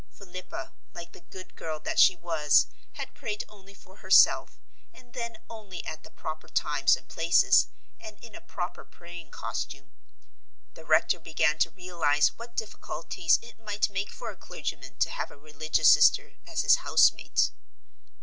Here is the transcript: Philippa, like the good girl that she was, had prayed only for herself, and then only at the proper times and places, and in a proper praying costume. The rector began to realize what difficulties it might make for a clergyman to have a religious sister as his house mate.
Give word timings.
Philippa, 0.09 0.71
like 0.95 1.11
the 1.11 1.19
good 1.19 1.55
girl 1.55 1.79
that 1.79 1.99
she 1.99 2.15
was, 2.15 2.65
had 2.93 3.13
prayed 3.13 3.43
only 3.47 3.75
for 3.75 3.97
herself, 3.97 4.59
and 4.91 5.13
then 5.13 5.37
only 5.47 5.85
at 5.85 6.01
the 6.03 6.09
proper 6.09 6.49
times 6.49 6.95
and 6.97 7.07
places, 7.07 7.67
and 7.99 8.17
in 8.23 8.33
a 8.33 8.41
proper 8.41 8.83
praying 8.83 9.29
costume. 9.29 9.91
The 10.73 10.85
rector 10.85 11.19
began 11.19 11.59
to 11.59 11.69
realize 11.69 12.29
what 12.35 12.55
difficulties 12.57 13.37
it 13.43 13.59
might 13.59 13.91
make 13.91 14.09
for 14.09 14.31
a 14.31 14.35
clergyman 14.35 14.95
to 15.01 15.11
have 15.11 15.29
a 15.29 15.37
religious 15.37 15.91
sister 15.93 16.33
as 16.47 16.63
his 16.63 16.77
house 16.77 17.11
mate. 17.11 17.51